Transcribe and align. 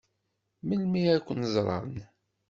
Melmi 0.67 1.01
ad 1.15 1.21
ken-ẓṛen? 1.25 1.93